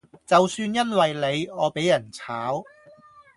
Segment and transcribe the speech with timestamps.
[0.25, 2.63] 就算因為你我比人炒